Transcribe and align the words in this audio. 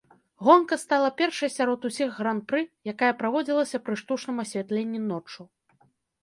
Гонка 0.45 0.75
стала 0.83 1.09
першай 1.19 1.51
сярод 1.57 1.85
усіх 1.89 2.17
гран-пры, 2.21 2.63
якая 2.95 3.11
праводзілася 3.21 3.81
пры 3.89 3.93
штучным 4.03 4.43
асвятленні 4.47 4.99
ноччу. 5.11 5.41